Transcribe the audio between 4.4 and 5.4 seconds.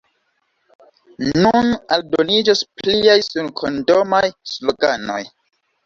sloganoj.